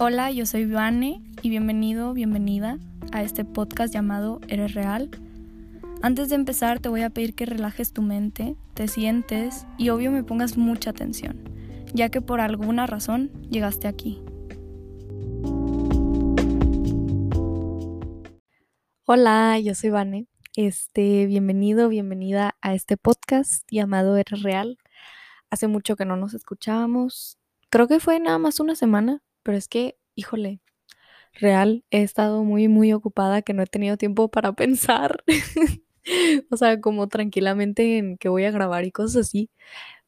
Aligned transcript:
Hola, 0.00 0.30
yo 0.30 0.46
soy 0.46 0.64
Vane 0.64 1.20
y 1.42 1.50
bienvenido, 1.50 2.12
bienvenida 2.12 2.78
a 3.10 3.24
este 3.24 3.44
podcast 3.44 3.92
llamado 3.92 4.40
Eres 4.46 4.74
Real. 4.74 5.10
Antes 6.02 6.28
de 6.28 6.36
empezar 6.36 6.78
te 6.78 6.88
voy 6.88 7.02
a 7.02 7.10
pedir 7.10 7.34
que 7.34 7.46
relajes 7.46 7.92
tu 7.92 8.00
mente, 8.00 8.54
te 8.74 8.86
sientes 8.86 9.66
y 9.76 9.88
obvio 9.88 10.12
me 10.12 10.22
pongas 10.22 10.56
mucha 10.56 10.90
atención, 10.90 11.42
ya 11.94 12.10
que 12.10 12.20
por 12.20 12.40
alguna 12.40 12.86
razón 12.86 13.32
llegaste 13.50 13.88
aquí. 13.88 14.22
Hola, 19.04 19.58
yo 19.58 19.74
soy 19.74 19.90
Vane. 19.90 20.28
Este, 20.54 21.26
bienvenido, 21.26 21.88
bienvenida 21.88 22.56
a 22.60 22.72
este 22.72 22.96
podcast 22.96 23.66
llamado 23.68 24.16
Eres 24.16 24.44
Real. 24.44 24.78
Hace 25.50 25.66
mucho 25.66 25.96
que 25.96 26.04
no 26.04 26.14
nos 26.14 26.34
escuchábamos. 26.34 27.36
Creo 27.68 27.88
que 27.88 27.98
fue 27.98 28.20
nada 28.20 28.38
más 28.38 28.60
una 28.60 28.76
semana, 28.76 29.24
pero 29.48 29.56
es 29.56 29.66
que, 29.66 29.96
híjole, 30.14 30.60
real, 31.32 31.82
he 31.90 32.02
estado 32.02 32.44
muy, 32.44 32.68
muy 32.68 32.92
ocupada 32.92 33.40
que 33.40 33.54
no 33.54 33.62
he 33.62 33.66
tenido 33.66 33.96
tiempo 33.96 34.28
para 34.28 34.52
pensar. 34.54 35.24
o 36.50 36.56
sea, 36.58 36.82
como 36.82 37.08
tranquilamente 37.08 37.96
en 37.96 38.18
que 38.18 38.28
voy 38.28 38.44
a 38.44 38.50
grabar 38.50 38.84
y 38.84 38.92
cosas 38.92 39.26
así. 39.26 39.50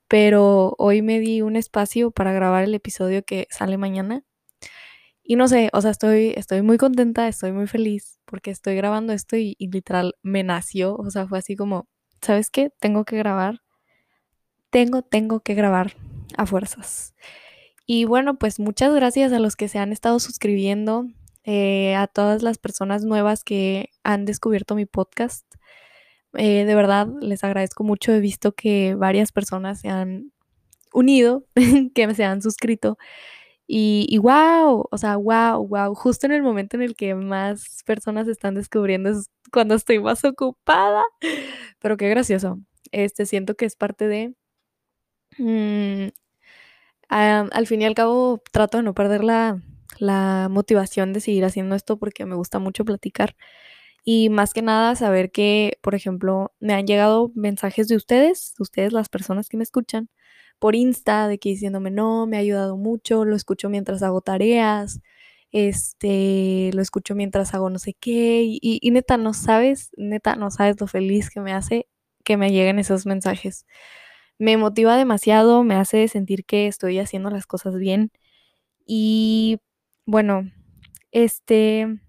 Pero 0.09 0.75
hoy 0.77 1.01
me 1.01 1.21
di 1.21 1.41
un 1.41 1.57
espacio 1.57 2.11
para 2.11 2.35
grabar 2.35 2.65
el 2.65 2.75
episodio 2.75 3.25
que 3.25 3.49
sale 3.51 3.79
mañana. 3.79 4.25
Y 5.23 5.37
no 5.37 5.49
sé, 5.49 5.71
o 5.73 5.81
sea, 5.81 5.93
estoy, 5.93 6.35
estoy 6.37 6.61
muy 6.61 6.77
contenta, 6.77 7.27
estoy 7.27 7.53
muy 7.53 7.67
feliz 7.67 8.21
porque 8.27 8.51
estoy 8.51 8.77
grabando 8.77 9.15
esto 9.15 9.39
y, 9.39 9.57
y 9.59 9.71
literal 9.71 10.17
me 10.23 10.45
nació. 10.45 10.97
O 10.97 11.11
sea, 11.11 11.27
fue 11.27 11.39
así 11.39 11.57
como, 11.57 11.89
¿sabes 12.21 12.51
qué? 12.51 12.71
Tengo 12.79 13.07
que 13.07 13.17
grabar. 13.17 13.63
Tengo, 14.69 15.01
tengo 15.01 15.41
que 15.41 15.55
grabar 15.55 15.95
a 16.37 16.45
fuerzas. 16.45 17.15
Y 17.93 18.05
bueno, 18.05 18.39
pues 18.39 18.61
muchas 18.61 18.95
gracias 18.95 19.33
a 19.33 19.41
los 19.41 19.57
que 19.57 19.67
se 19.67 19.81
han 19.81 19.91
estado 19.91 20.21
suscribiendo, 20.21 21.09
eh, 21.43 21.97
a 21.97 22.07
todas 22.07 22.41
las 22.41 22.57
personas 22.57 23.05
nuevas 23.05 23.43
que 23.43 23.91
han 24.05 24.27
descubierto 24.27 24.77
mi 24.77 24.87
podcast. 24.87 25.45
Eh, 26.35 26.65
de 26.67 26.75
verdad, 26.77 27.09
les 27.21 27.43
agradezco 27.43 27.83
mucho. 27.83 28.13
He 28.13 28.21
visto 28.21 28.53
que 28.53 28.95
varias 28.95 29.33
personas 29.33 29.81
se 29.81 29.89
han 29.89 30.31
unido, 30.93 31.47
que 31.97 32.15
se 32.15 32.23
han 32.23 32.43
suscrito. 32.43 32.97
Y, 33.67 34.19
wow, 34.19 34.87
o 34.89 34.97
sea, 34.97 35.17
wow, 35.17 35.67
wow, 35.67 35.93
justo 35.97 36.27
en 36.27 36.33
el 36.33 36.45
momento 36.45 36.77
en 36.77 36.83
el 36.83 36.95
que 36.95 37.17
más 37.17 37.83
personas 37.85 38.29
están 38.29 38.55
descubriendo 38.55 39.11
es 39.11 39.31
cuando 39.53 39.75
estoy 39.75 39.99
más 39.99 40.25
ocupada. 40.25 41.03
Pero 41.81 41.97
qué 41.97 42.09
gracioso. 42.09 42.61
Este, 42.93 43.27
siento 43.27 43.57
que 43.57 43.65
es 43.67 43.75
parte 43.75 44.07
de... 44.07 44.35
Mmm, 45.39 46.11
al 47.11 47.67
fin 47.67 47.83
y 47.83 47.85
al 47.87 47.95
cabo 47.95 48.43
trato 48.53 48.79
de 48.79 48.85
no 48.85 48.95
perder 48.95 49.25
la, 49.25 49.61
la 49.99 50.49
motivación 50.51 51.13
de 51.13 51.21
seguir 51.21 51.45
haciendo 51.45 51.75
esto 51.75 51.99
porque 51.99 52.27
me 52.27 52.37
gusta 52.37 52.59
mucho 52.59 52.85
platicar. 52.85 53.37
Y 54.05 54.31
más 54.31 54.55
que 54.55 54.63
nada 54.63 54.95
saber 54.97 55.31
que, 55.31 55.79
por 55.83 55.95
ejemplo, 55.95 56.53
me 56.61 56.75
han 56.75 56.87
llegado 56.87 57.33
mensajes 57.35 57.89
de 57.89 57.97
ustedes, 57.97 58.55
ustedes 58.59 58.93
las 58.93 59.09
personas 59.09 59.49
que 59.49 59.57
me 59.59 59.65
escuchan, 59.65 60.09
por 60.59 60.75
Insta, 60.75 61.29
de 61.29 61.39
que 61.39 61.51
diciéndome, 61.51 61.91
no, 61.91 62.27
me 62.27 62.37
ha 62.37 62.41
ayudado 62.41 62.77
mucho, 62.77 63.25
lo 63.25 63.37
escucho 63.37 63.69
mientras 63.71 64.03
hago 64.03 64.21
tareas, 64.23 65.01
este, 65.53 66.71
lo 66.75 66.83
escucho 66.83 67.15
mientras 67.15 67.55
hago 67.55 67.71
no 67.71 67.79
sé 67.79 67.95
qué, 67.95 68.43
y, 68.45 68.61
y 68.63 68.91
neta, 68.91 69.17
no 69.17 69.35
sabes, 69.35 69.91
neta, 69.97 70.37
no 70.37 70.51
sabes 70.51 70.81
lo 70.81 70.87
feliz 70.87 71.31
que 71.31 71.41
me 71.41 71.53
hace 71.53 71.87
que 72.25 72.37
me 72.37 72.53
lleguen 72.53 72.79
esos 72.79 73.07
mensajes 73.07 73.67
me 74.41 74.57
motiva 74.57 74.97
demasiado, 74.97 75.63
me 75.65 75.75
hace 75.75 76.09
sentir 76.09 76.47
que 76.47 76.67
estoy 76.67 76.99
haciendo 76.99 77.29
las 77.29 77.47
cosas 77.47 77.77
bien. 77.77 78.11
Y 78.87 79.61
bueno, 80.07 80.51
este, 81.13 81.81
en 81.83 82.01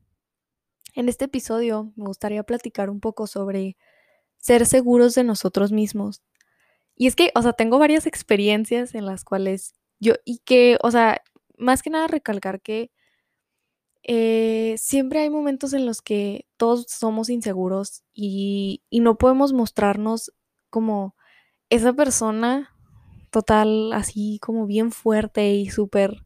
este 1.10 1.26
episodio 1.26 1.92
me 1.98 2.06
gustaría 2.06 2.44
platicar 2.44 2.90
un 2.90 3.02
poco 3.02 3.28
sobre 3.28 3.76
ser 4.38 4.66
seguros 4.66 5.14
de 5.16 5.26
nosotros 5.26 5.74
mismos. 5.74 6.22
Y 6.96 7.08
es 7.08 7.18
que, 7.18 7.32
o 7.36 7.42
sea, 7.42 7.52
tengo 7.52 7.80
varias 7.80 8.08
experiencias 8.08 8.96
en 8.96 9.06
las 9.06 9.26
cuales 9.26 9.74
yo, 10.00 10.14
y 10.24 10.40
que, 10.46 10.78
o 10.84 10.92
sea, 10.92 11.22
más 11.58 11.84
que 11.84 11.90
nada 11.90 12.08
recalcar 12.08 12.62
que 12.62 12.92
eh, 14.04 14.76
siempre 14.78 15.20
hay 15.20 15.30
momentos 15.30 15.74
en 15.74 15.86
los 15.86 16.02
que 16.02 16.48
todos 16.56 16.86
somos 16.88 17.30
inseguros 17.30 18.04
y, 18.14 18.84
y 18.90 19.02
no 19.02 19.18
podemos 19.18 19.52
mostrarnos 19.52 20.32
como 20.70 21.16
esa 21.72 21.94
persona 21.94 22.70
total, 23.32 23.94
así 23.94 24.40
como 24.42 24.68
bien 24.68 24.92
fuerte 24.92 25.54
y 25.54 25.70
súper 25.70 26.26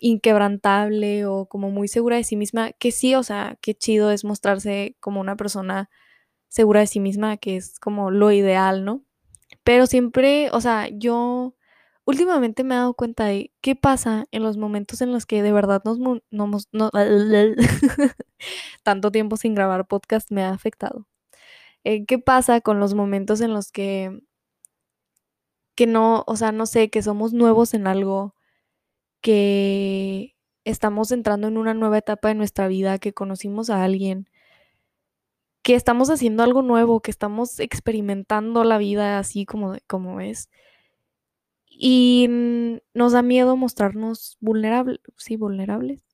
inquebrantable 0.00 1.26
o 1.26 1.46
como 1.46 1.70
muy 1.70 1.86
segura 1.86 2.16
de 2.16 2.24
sí 2.24 2.36
misma, 2.36 2.72
que 2.72 2.90
sí, 2.90 3.14
o 3.14 3.22
sea, 3.22 3.58
qué 3.60 3.74
chido 3.74 4.10
es 4.10 4.24
mostrarse 4.24 4.96
como 5.00 5.20
una 5.20 5.36
persona 5.36 5.90
segura 6.48 6.80
de 6.80 6.86
sí 6.86 6.98
misma, 6.98 7.36
que 7.36 7.56
es 7.56 7.78
como 7.78 8.10
lo 8.10 8.32
ideal, 8.32 8.84
¿no? 8.84 9.04
Pero 9.64 9.86
siempre, 9.86 10.50
o 10.52 10.60
sea, 10.62 10.88
yo 10.88 11.54
últimamente 12.06 12.64
me 12.64 12.74
he 12.74 12.78
dado 12.78 12.94
cuenta 12.94 13.26
de 13.26 13.52
qué 13.60 13.76
pasa 13.76 14.24
en 14.32 14.42
los 14.42 14.56
momentos 14.56 15.02
en 15.02 15.12
los 15.12 15.26
que 15.26 15.42
de 15.42 15.52
verdad 15.52 15.82
nos, 15.84 15.98
no, 15.98 16.22
tanto 18.82 19.12
tiempo 19.12 19.36
sin 19.36 19.54
grabar 19.54 19.86
podcast 19.86 20.30
me 20.32 20.42
ha 20.42 20.50
afectado. 20.50 21.06
Eh, 21.84 22.06
¿Qué 22.06 22.18
pasa 22.18 22.62
con 22.62 22.80
los 22.80 22.94
momentos 22.94 23.42
en 23.42 23.52
los 23.52 23.70
que 23.72 24.20
que 25.80 25.86
no, 25.86 26.24
o 26.26 26.36
sea, 26.36 26.52
no 26.52 26.66
sé, 26.66 26.90
que 26.90 27.00
somos 27.00 27.32
nuevos 27.32 27.72
en 27.72 27.86
algo, 27.86 28.34
que 29.22 30.36
estamos 30.64 31.10
entrando 31.10 31.48
en 31.48 31.56
una 31.56 31.72
nueva 31.72 31.96
etapa 31.96 32.28
de 32.28 32.34
nuestra 32.34 32.68
vida, 32.68 32.98
que 32.98 33.14
conocimos 33.14 33.70
a 33.70 33.82
alguien, 33.82 34.28
que 35.62 35.76
estamos 35.76 36.10
haciendo 36.10 36.42
algo 36.42 36.60
nuevo, 36.60 37.00
que 37.00 37.10
estamos 37.10 37.60
experimentando 37.60 38.62
la 38.62 38.76
vida 38.76 39.18
así 39.18 39.46
como, 39.46 39.78
como 39.86 40.20
es. 40.20 40.50
Y 41.70 42.28
nos 42.92 43.12
da 43.12 43.22
miedo 43.22 43.56
mostrarnos 43.56 44.36
vulnerables, 44.38 45.00
sí, 45.16 45.36
vulnerables. 45.36 46.04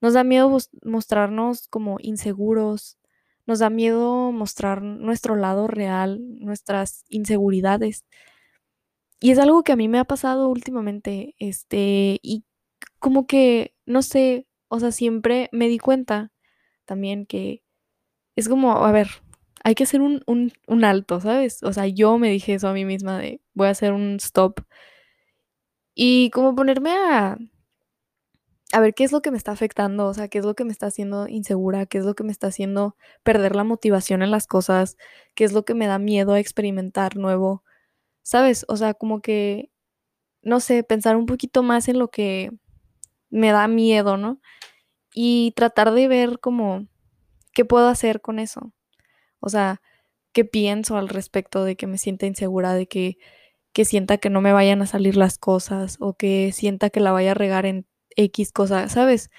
Nos 0.00 0.14
da 0.14 0.24
miedo 0.24 0.56
mostrarnos 0.84 1.68
como 1.68 1.98
inseguros. 2.00 2.96
Nos 3.44 3.58
da 3.58 3.68
miedo 3.68 4.32
mostrar 4.32 4.80
nuestro 4.80 5.36
lado 5.36 5.66
real, 5.66 6.18
nuestras 6.40 7.04
inseguridades. 7.10 8.06
Y 9.22 9.30
es 9.30 9.38
algo 9.38 9.62
que 9.62 9.72
a 9.72 9.76
mí 9.76 9.88
me 9.88 10.00
ha 10.00 10.04
pasado 10.04 10.48
últimamente, 10.48 11.36
este, 11.38 12.18
y 12.22 12.44
como 12.98 13.26
que, 13.28 13.74
no 13.86 14.02
sé, 14.02 14.48
o 14.68 14.80
sea, 14.80 14.92
siempre 14.92 15.48
me 15.52 15.68
di 15.68 15.78
cuenta 15.78 16.32
también 16.86 17.26
que 17.26 17.62
es 18.36 18.48
como, 18.48 18.72
a 18.84 18.92
ver, 18.92 19.08
hay 19.64 19.74
que 19.76 19.84
hacer 19.84 20.02
un, 20.02 20.22
un, 20.26 20.52
un 20.68 20.84
alto, 20.84 21.20
¿sabes? 21.20 21.62
O 21.64 21.72
sea, 21.72 21.86
yo 21.88 22.18
me 22.18 22.30
dije 22.30 22.54
eso 22.54 22.68
a 22.68 22.74
mí 22.74 22.84
misma 22.84 23.18
de, 23.18 23.42
voy 23.54 23.68
a 23.68 23.70
hacer 23.72 23.92
un 23.92 24.16
stop. 24.16 24.60
Y 25.94 26.30
como 26.30 26.54
ponerme 26.54 26.90
a, 26.92 27.38
a 28.72 28.80
ver 28.80 28.94
qué 28.94 29.04
es 29.04 29.12
lo 29.12 29.20
que 29.20 29.30
me 29.30 29.36
está 29.36 29.52
afectando, 29.52 30.06
o 30.06 30.14
sea, 30.14 30.28
qué 30.28 30.38
es 30.38 30.44
lo 30.44 30.54
que 30.54 30.64
me 30.64 30.72
está 30.72 30.86
haciendo 30.86 31.28
insegura, 31.28 31.86
qué 31.86 31.98
es 31.98 32.04
lo 32.04 32.14
que 32.14 32.24
me 32.24 32.32
está 32.32 32.46
haciendo 32.48 32.96
perder 33.22 33.54
la 33.54 33.64
motivación 33.64 34.22
en 34.22 34.30
las 34.30 34.46
cosas, 34.46 34.96
qué 35.34 35.44
es 35.44 35.52
lo 35.52 35.64
que 35.64 35.74
me 35.74 35.86
da 35.86 35.98
miedo 35.98 36.32
a 36.32 36.40
experimentar 36.40 37.16
nuevo. 37.16 37.62
¿Sabes? 38.22 38.64
O 38.68 38.76
sea, 38.76 38.94
como 38.94 39.20
que, 39.20 39.70
no 40.42 40.60
sé, 40.60 40.82
pensar 40.84 41.16
un 41.16 41.26
poquito 41.26 41.62
más 41.62 41.88
en 41.88 41.98
lo 41.98 42.08
que 42.08 42.50
me 43.30 43.52
da 43.52 43.68
miedo, 43.68 44.16
¿no? 44.16 44.40
Y 45.14 45.52
tratar 45.56 45.92
de 45.92 46.08
ver 46.08 46.40
como 46.40 46.86
qué 47.54 47.64
puedo 47.64 47.88
hacer 47.88 48.20
con 48.20 48.38
eso. 48.38 48.72
O 49.40 49.48
sea, 49.48 49.82
qué 50.32 50.44
pienso 50.44 50.96
al 50.96 51.08
respecto 51.08 51.64
de 51.64 51.76
que 51.76 51.86
me 51.86 51.98
sienta 51.98 52.26
insegura, 52.26 52.74
de 52.74 52.86
que, 52.86 53.18
que 53.72 53.84
sienta 53.84 54.18
que 54.18 54.30
no 54.30 54.40
me 54.40 54.52
vayan 54.52 54.82
a 54.82 54.86
salir 54.86 55.16
las 55.16 55.38
cosas 55.38 55.96
o 56.00 56.14
que 56.14 56.52
sienta 56.52 56.90
que 56.90 57.00
la 57.00 57.12
vaya 57.12 57.32
a 57.32 57.34
regar 57.34 57.66
en 57.66 57.86
X 58.16 58.52
cosas, 58.52 58.92
¿sabes? 58.92 59.30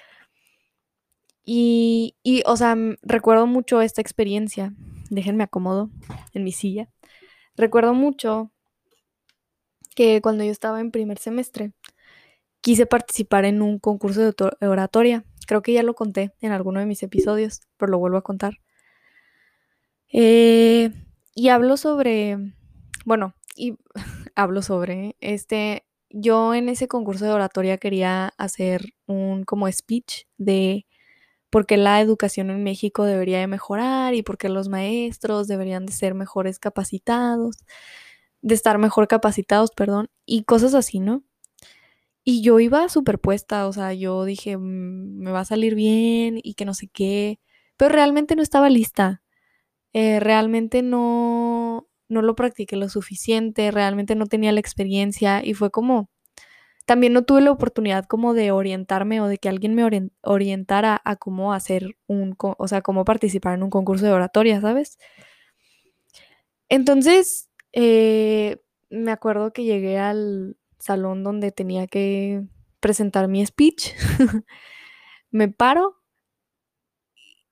Y, 1.44 2.16
y, 2.22 2.42
o 2.46 2.56
sea, 2.56 2.76
recuerdo 3.02 3.46
mucho 3.46 3.82
esta 3.82 4.00
experiencia. 4.00 4.72
Déjenme 5.10 5.44
acomodo 5.44 5.90
en 6.32 6.44
mi 6.44 6.52
silla. 6.52 6.88
Recuerdo 7.56 7.94
mucho 7.94 8.50
que 9.94 10.20
cuando 10.20 10.44
yo 10.44 10.50
estaba 10.50 10.80
en 10.80 10.90
primer 10.90 11.18
semestre 11.18 11.72
quise 12.64 12.86
participar 12.86 13.44
en 13.44 13.60
un 13.60 13.78
concurso 13.78 14.22
de 14.22 14.66
oratoria. 14.66 15.24
Creo 15.46 15.60
que 15.60 15.74
ya 15.74 15.82
lo 15.82 15.94
conté 15.94 16.32
en 16.40 16.50
alguno 16.52 16.80
de 16.80 16.86
mis 16.86 17.02
episodios, 17.02 17.60
pero 17.76 17.92
lo 17.92 17.98
vuelvo 17.98 18.16
a 18.16 18.22
contar. 18.22 18.54
Eh, 20.10 20.90
y 21.34 21.48
hablo 21.50 21.76
sobre, 21.76 22.38
bueno, 23.04 23.34
y 23.54 23.76
hablo 24.34 24.62
sobre, 24.62 25.16
este, 25.20 25.84
yo 26.08 26.54
en 26.54 26.70
ese 26.70 26.88
concurso 26.88 27.26
de 27.26 27.32
oratoria 27.32 27.76
quería 27.76 28.32
hacer 28.38 28.94
un 29.06 29.44
como 29.44 29.70
speech 29.70 30.24
de 30.38 30.86
por 31.50 31.66
qué 31.66 31.76
la 31.76 32.00
educación 32.00 32.50
en 32.50 32.64
México 32.64 33.04
debería 33.04 33.40
de 33.40 33.46
mejorar 33.46 34.14
y 34.14 34.22
por 34.22 34.38
qué 34.38 34.48
los 34.48 34.68
maestros 34.68 35.48
deberían 35.48 35.84
de 35.86 35.92
ser 35.92 36.14
mejores 36.14 36.58
capacitados 36.58 37.58
de 38.44 38.54
estar 38.56 38.78
mejor 38.78 39.08
capacitados, 39.08 39.72
perdón, 39.72 40.08
y 40.26 40.44
cosas 40.44 40.74
así, 40.74 41.00
¿no? 41.00 41.24
Y 42.24 42.42
yo 42.42 42.58
iba 42.60 42.88
superpuesta, 42.88 43.66
o 43.68 43.72
sea, 43.72 43.92
yo 43.92 44.24
dije, 44.24 44.56
"Mm, 44.56 45.18
me 45.20 45.30
va 45.30 45.40
a 45.40 45.44
salir 45.44 45.74
bien 45.74 46.40
y 46.42 46.54
que 46.54 46.64
no 46.64 46.72
sé 46.74 46.88
qué, 46.88 47.38
pero 47.76 47.90
realmente 47.94 48.34
no 48.36 48.42
estaba 48.42 48.70
lista. 48.70 49.22
Eh, 49.94 50.20
realmente 50.20 50.82
no, 50.82 51.88
no 52.08 52.22
lo 52.22 52.34
practiqué 52.36 52.76
lo 52.76 52.88
suficiente, 52.90 53.70
realmente 53.72 54.16
no 54.16 54.26
tenía 54.26 54.52
la 54.52 54.60
experiencia 54.60 55.44
y 55.44 55.54
fue 55.54 55.70
como, 55.70 56.10
también 56.86 57.12
no 57.14 57.24
tuve 57.24 57.42
la 57.42 57.52
oportunidad 57.52 58.06
como 58.06 58.34
de 58.34 58.52
orientarme 58.52 59.20
o 59.22 59.28
de 59.28 59.38
que 59.38 59.48
alguien 59.50 59.74
me 59.74 59.84
orien- 59.84 60.12
orientara 60.22 61.00
a 61.04 61.16
cómo 61.16 61.54
hacer 61.54 61.96
un, 62.08 62.36
o 62.40 62.68
sea, 62.68 62.82
cómo 62.82 63.04
participar 63.06 63.54
en 63.56 63.64
un 63.64 63.70
concurso 63.70 64.06
de 64.06 64.12
oratoria, 64.12 64.60
¿sabes? 64.62 64.98
Entonces, 66.68 67.48
eh, 67.74 68.62
me 68.88 69.10
acuerdo 69.10 69.52
que 69.52 69.64
llegué 69.64 69.98
al 69.98 70.56
salón 70.78 71.24
donde 71.24 71.52
tenía 71.52 71.86
que 71.86 72.44
presentar 72.80 73.28
mi 73.28 73.44
speech. 73.44 73.92
Me 75.30 75.48
paro 75.48 76.00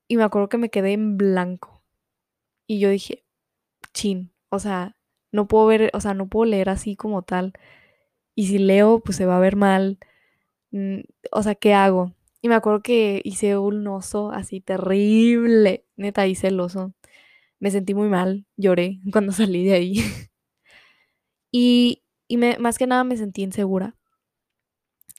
y 0.06 0.16
me 0.16 0.22
acuerdo 0.22 0.48
que 0.48 0.58
me 0.58 0.68
quedé 0.68 0.92
en 0.92 1.16
blanco. 1.16 1.82
Y 2.66 2.78
yo 2.78 2.90
dije, 2.90 3.24
chin, 3.92 4.32
o 4.50 4.60
sea, 4.60 4.96
no 5.32 5.48
puedo 5.48 5.66
ver, 5.66 5.90
o 5.94 6.00
sea, 6.00 6.14
no 6.14 6.28
puedo 6.28 6.44
leer 6.44 6.68
así 6.68 6.94
como 6.96 7.22
tal. 7.22 7.54
Y 8.34 8.46
si 8.46 8.58
leo, 8.58 9.00
pues 9.00 9.16
se 9.16 9.26
va 9.26 9.36
a 9.38 9.40
ver 9.40 9.56
mal. 9.56 9.98
Mm, 10.70 11.00
o 11.32 11.42
sea, 11.42 11.54
¿qué 11.56 11.74
hago? 11.74 12.14
Y 12.42 12.48
me 12.48 12.54
acuerdo 12.56 12.82
que 12.82 13.22
hice 13.24 13.58
un 13.58 13.86
oso 13.88 14.32
así 14.32 14.60
terrible. 14.60 15.86
Neta, 15.96 16.26
hice 16.26 16.48
el 16.48 16.60
oso. 16.60 16.92
Me 17.62 17.70
sentí 17.70 17.94
muy 17.94 18.08
mal, 18.08 18.44
lloré 18.56 18.98
cuando 19.12 19.30
salí 19.30 19.64
de 19.64 19.74
ahí. 19.74 20.04
Y, 21.52 22.02
y 22.26 22.38
me, 22.38 22.58
más 22.58 22.76
que 22.76 22.88
nada 22.88 23.04
me 23.04 23.16
sentí 23.16 23.42
insegura. 23.42 23.94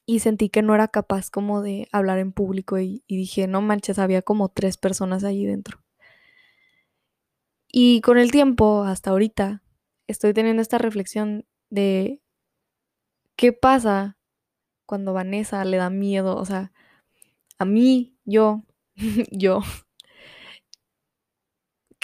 Y 0.06 0.20
sentí 0.20 0.50
que 0.50 0.62
no 0.62 0.76
era 0.76 0.90
capaz 0.90 1.30
como 1.30 1.62
de 1.62 1.88
hablar 1.94 2.20
en 2.20 2.34
público 2.34 2.78
y, 2.80 3.02
dije, 3.08 3.48
no 3.48 3.62
manches, 3.62 3.98
había 3.98 4.22
como 4.22 4.50
tres 4.50 4.76
personas 4.76 5.24
allí 5.24 5.46
dentro. 5.46 5.82
Y 7.72 8.02
con 8.02 8.18
el 8.18 8.30
tiempo, 8.30 8.84
hasta 8.84 9.12
ahorita, 9.12 9.64
estoy 10.08 10.34
teniendo 10.34 10.62
esta 10.62 10.80
reflexión 10.80 11.46
de 11.70 12.20
qué 13.38 13.54
pasa 13.54 14.18
cuando 14.86 15.14
Vanessa 15.14 15.64
le 15.64 15.78
da 15.78 15.90
miedo, 15.90 16.36
o 16.36 16.44
sea, 16.44 16.74
a 17.58 17.64
mí, 17.64 18.18
yo, 18.26 18.64
yo, 19.32 19.62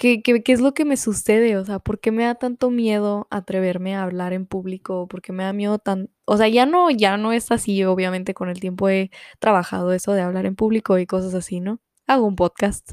¿qué, 0.00 0.22
qué, 0.22 0.42
qué 0.42 0.52
es 0.52 0.60
lo 0.62 0.72
que 0.72 0.86
me 0.86 0.96
sucede? 0.96 1.58
O 1.58 1.64
sea, 1.66 1.78
¿por 1.78 2.00
qué 2.00 2.10
me 2.10 2.24
da 2.24 2.34
tanto 2.34 2.70
miedo 2.70 3.28
atreverme 3.30 3.94
a 3.94 4.02
hablar 4.04 4.32
en 4.32 4.46
público? 4.46 5.06
¿Por 5.08 5.20
qué 5.20 5.32
me 5.32 5.44
da 5.44 5.52
miedo 5.52 5.78
tan... 5.78 6.10
O 6.24 6.38
sea, 6.38 6.48
ya 6.48 6.64
no, 6.64 6.90
ya 6.90 7.18
no 7.18 7.32
es 7.32 7.50
así, 7.52 7.84
obviamente 7.84 8.32
con 8.32 8.48
el 8.48 8.60
tiempo 8.60 8.88
he 8.88 9.10
trabajado 9.40 9.92
eso 9.92 10.14
de 10.14 10.22
hablar 10.22 10.46
en 10.46 10.56
público 10.56 10.98
y 10.98 11.06
cosas 11.06 11.34
así, 11.34 11.60
¿no? 11.60 11.80
Hago 12.06 12.26
un 12.26 12.34
podcast, 12.36 12.92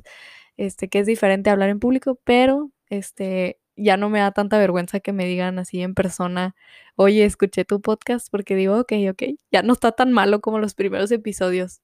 este, 0.58 0.90
que 0.90 1.00
es 1.00 1.08
diferente 1.08 1.50
a 1.50 1.54
hablar 1.54 1.70
en 1.70 1.80
público, 1.80 2.20
pero, 2.26 2.72
este, 2.90 3.60
ya 3.78 3.96
no 3.96 4.10
me 4.10 4.20
da 4.20 4.32
tanta 4.32 4.58
vergüenza 4.58 5.00
que 5.00 5.14
me 5.14 5.26
digan 5.26 5.60
así 5.60 5.82
en 5.82 5.94
persona, 5.96 6.56
oye, 6.98 7.24
escuché 7.26 7.64
tu 7.64 7.82
podcast, 7.82 8.28
porque 8.32 8.56
digo, 8.56 8.78
ok, 8.80 8.94
ok, 9.12 9.24
ya 9.52 9.64
no 9.64 9.74
está 9.74 9.94
tan 9.94 10.12
malo 10.12 10.42
como 10.42 10.60
los 10.60 10.74
primeros 10.76 11.12
episodios. 11.12 11.80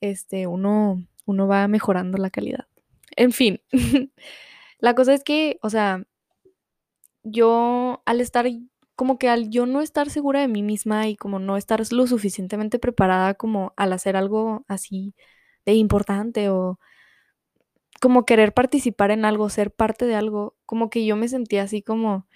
Este, 0.00 0.48
uno, 0.48 1.04
uno 1.24 1.46
va 1.46 1.68
mejorando 1.68 2.18
la 2.18 2.30
calidad. 2.30 2.66
En 3.18 3.32
fin, 3.32 3.60
la 4.80 4.94
cosa 4.94 5.14
es 5.14 5.24
que, 5.24 5.58
o 5.62 5.70
sea, 5.70 6.04
yo 7.22 8.02
al 8.06 8.20
estar, 8.20 8.46
como 8.96 9.18
que 9.18 9.28
al 9.28 9.50
yo 9.50 9.66
no 9.66 9.80
estar 9.80 10.10
segura 10.10 10.40
de 10.40 10.48
mí 10.48 10.62
misma 10.62 11.08
y 11.08 11.16
como 11.16 11.38
no 11.38 11.56
estar 11.56 11.80
lo 11.92 12.06
suficientemente 12.06 12.78
preparada 12.78 13.34
como 13.34 13.72
al 13.76 13.92
hacer 13.92 14.16
algo 14.16 14.64
así 14.68 15.14
de 15.66 15.74
importante 15.74 16.48
o 16.50 16.78
como 18.00 18.24
querer 18.26 18.54
participar 18.54 19.10
en 19.10 19.24
algo, 19.24 19.48
ser 19.50 19.72
parte 19.72 20.06
de 20.06 20.14
algo, 20.14 20.56
como 20.66 20.88
que 20.90 21.04
yo 21.04 21.16
me 21.16 21.28
sentía 21.28 21.62
así 21.64 21.82
como 21.82 22.26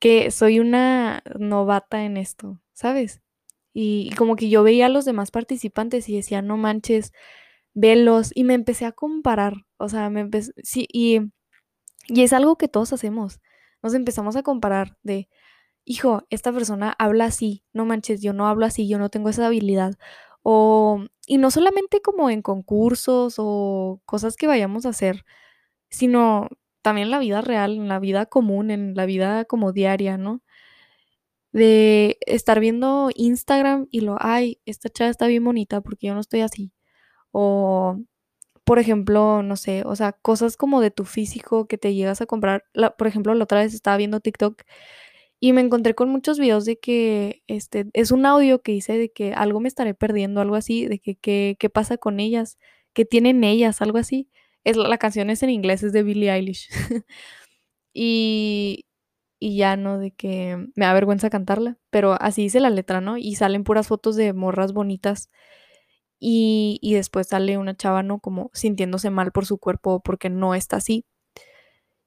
que 0.00 0.30
soy 0.30 0.60
una 0.60 1.22
novata 1.38 2.04
en 2.04 2.16
esto, 2.18 2.60
¿sabes? 2.74 3.22
Y, 3.74 4.10
y 4.12 4.16
como 4.16 4.36
que 4.36 4.50
yo 4.50 4.62
veía 4.64 4.86
a 4.86 4.90
los 4.90 5.04
demás 5.06 5.30
participantes 5.32 6.08
y 6.08 6.16
decía, 6.16 6.42
no 6.42 6.56
manches, 6.58 7.12
velos, 7.74 8.32
y 8.34 8.44
me 8.44 8.54
empecé 8.54 8.86
a 8.86 8.92
comparar, 8.92 9.63
o 9.78 9.88
sea, 9.88 10.10
me 10.10 10.20
empecé, 10.20 10.52
sí, 10.62 10.86
y, 10.92 11.20
y 12.08 12.22
es 12.22 12.32
algo 12.32 12.56
que 12.58 12.68
todos 12.68 12.92
hacemos, 12.92 13.40
nos 13.82 13.94
empezamos 13.94 14.36
a 14.36 14.42
comparar 14.42 14.96
de, 15.02 15.28
hijo, 15.84 16.24
esta 16.30 16.52
persona 16.52 16.94
habla 16.98 17.26
así, 17.26 17.64
no 17.72 17.86
manches, 17.86 18.22
yo 18.22 18.32
no 18.34 18.48
hablo 18.48 18.66
así, 18.66 18.88
yo 18.88 18.98
no 18.98 19.10
tengo 19.10 19.30
esa 19.30 19.46
habilidad, 19.46 19.94
o, 20.42 21.04
y 21.26 21.38
no 21.38 21.50
solamente 21.50 22.02
como 22.02 22.30
en 22.30 22.42
concursos 22.42 23.36
o 23.38 24.00
cosas 24.06 24.36
que 24.36 24.46
vayamos 24.46 24.86
a 24.86 24.90
hacer, 24.90 25.24
sino 25.90 26.48
también 26.82 27.08
en 27.08 27.12
la 27.12 27.18
vida 27.20 27.40
real, 27.42 27.76
en 27.76 27.88
la 27.88 27.98
vida 28.00 28.26
común, 28.26 28.70
en 28.70 28.94
la 28.96 29.06
vida 29.06 29.44
como 29.46 29.72
diaria, 29.72 30.18
¿no? 30.18 30.42
De 31.52 32.18
estar 32.26 32.58
viendo 32.60 33.10
Instagram 33.14 33.86
y 33.90 34.00
lo, 34.00 34.16
ay, 34.20 34.60
esta 34.66 34.88
chava 34.88 35.10
está 35.10 35.26
bien 35.28 35.44
bonita 35.44 35.80
porque 35.80 36.08
yo 36.08 36.14
no 36.14 36.20
estoy 36.20 36.40
así. 36.40 36.72
O, 37.32 37.98
por 38.64 38.78
ejemplo, 38.78 39.42
no 39.42 39.56
sé, 39.56 39.82
o 39.86 39.96
sea, 39.96 40.12
cosas 40.12 40.56
como 40.56 40.80
de 40.80 40.90
tu 40.90 41.04
físico 41.04 41.66
que 41.68 41.78
te 41.78 41.94
llegas 41.94 42.20
a 42.22 42.26
comprar. 42.26 42.64
La, 42.74 42.96
por 42.96 43.06
ejemplo, 43.06 43.34
la 43.34 43.44
otra 43.44 43.60
vez 43.60 43.74
estaba 43.74 43.96
viendo 43.98 44.20
TikTok 44.20 44.62
y 45.40 45.52
me 45.52 45.60
encontré 45.62 45.94
con 45.94 46.08
muchos 46.10 46.38
videos 46.38 46.64
de 46.64 46.78
que 46.78 47.42
este 47.48 47.86
es 47.94 48.12
un 48.12 48.26
audio 48.26 48.62
que 48.62 48.72
dice 48.72 48.96
de 48.98 49.10
que 49.12 49.34
algo 49.34 49.60
me 49.60 49.68
estaré 49.68 49.94
perdiendo, 49.94 50.40
algo 50.40 50.56
así, 50.56 50.86
de 50.88 50.98
que 51.00 51.16
qué 51.16 51.56
qué 51.58 51.70
pasa 51.70 51.98
con 51.98 52.20
ellas, 52.20 52.58
qué 52.94 53.04
tienen 53.04 53.44
ellas, 53.44 53.82
algo 53.82 53.98
así. 53.98 54.30
Es 54.64 54.76
la 54.78 54.98
canción 54.98 55.30
es 55.30 55.42
en 55.42 55.50
inglés, 55.50 55.82
es 55.82 55.92
de 55.92 56.02
Billie 56.04 56.30
Eilish. 56.32 56.68
Y 57.94 58.86
y 59.40 59.56
ya, 59.58 59.76
¿no? 59.76 59.98
De 59.98 60.12
que 60.12 60.56
me 60.76 60.86
da 60.86 60.94
vergüenza 60.94 61.30
cantarla, 61.30 61.78
pero 61.90 62.14
así 62.20 62.42
dice 62.44 62.60
la 62.60 62.70
letra, 62.70 63.00
¿no? 63.02 63.18
Y 63.18 63.34
salen 63.36 63.64
puras 63.64 63.88
fotos 63.88 64.16
de 64.16 64.32
morras 64.32 64.72
bonitas 64.72 65.30
y 66.82 66.94
después 66.94 67.28
sale 67.28 67.58
una 67.58 67.76
chava, 67.76 68.02
¿no? 68.02 68.20
Como 68.20 68.50
sintiéndose 68.54 69.10
mal 69.10 69.32
por 69.32 69.46
su 69.46 69.58
cuerpo 69.58 70.00
porque 70.00 70.30
no 70.30 70.54
está 70.54 70.76
así. 70.78 71.04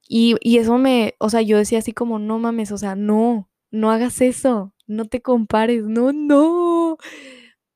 Y 0.08 0.36
y 0.40 0.58
eso 0.58 0.78
me 0.78 1.14
o 1.18 1.28
sea, 1.30 1.42
yo 1.42 1.58
decía 1.58 1.78
así 1.80 1.92
como: 1.92 2.18
"No 2.18 2.38
mames, 2.38 2.72
o 2.72 2.78
sea, 2.78 2.94
no, 2.96 3.48
no 3.70 3.90
hagas 3.90 4.20
eso, 4.20 4.74
no 4.86 5.04
te 5.06 5.20
compares, 5.22 5.84
no, 5.84 6.12
no, 6.12 6.96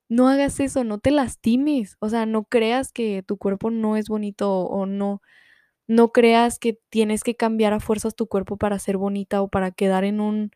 no 0.09 0.29
hagas 0.29 0.61
eso, 0.61 0.85
no 0.85 0.99
te 0.99 1.11
lastimes". 1.13 1.97
O 2.01 2.09
sea, 2.11 2.27
no 2.27 2.45
creas 2.45 2.93
que 2.93 3.23
tu 3.25 3.37
cuerpo 3.39 3.71
no 3.71 3.97
es 3.97 4.09
bonito 4.09 4.53
o 4.67 4.87
no 4.87 5.23
no 5.89 6.13
creas 6.13 6.59
que 6.61 6.79
tienes 6.91 7.25
que 7.25 7.37
cambiar 7.37 7.73
a 7.75 7.81
fuerzas 7.81 8.15
tu 8.17 8.27
cuerpo 8.29 8.57
para 8.59 8.79
ser 8.81 8.97
bonita 8.99 9.43
o 9.43 9.49
para 9.49 9.73
quedar 9.73 10.05
en 10.05 10.21
un 10.21 10.53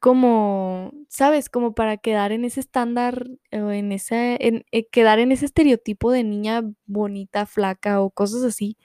como, 0.00 0.92
¿sabes? 1.08 1.48
Como 1.50 1.74
para 1.74 1.96
quedar 1.98 2.32
en 2.32 2.44
ese 2.44 2.60
estándar 2.60 3.26
en 3.50 3.92
ese 3.92 4.36
en, 4.40 4.64
eh, 4.72 4.88
quedar 4.88 5.18
en 5.20 5.32
ese 5.32 5.46
estereotipo 5.46 6.12
de 6.12 6.24
niña 6.24 6.62
bonita, 6.86 7.46
flaca 7.46 8.00
o 8.02 8.10
cosas 8.10 8.44
así. 8.44 8.76